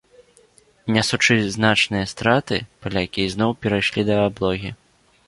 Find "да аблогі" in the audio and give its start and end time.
4.09-4.69